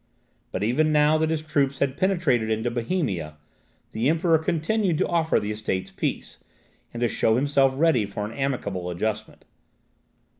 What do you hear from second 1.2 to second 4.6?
his troops had penetrated into Bohemia, the Emperor